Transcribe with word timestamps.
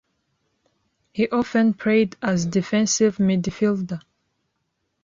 He 1.13 1.29
often 1.29 1.75
played 1.75 2.15
as 2.23 2.47
defensive 2.47 3.17
midfielder. 3.17 4.01